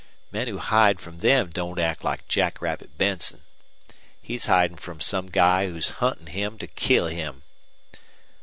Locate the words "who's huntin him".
5.67-6.57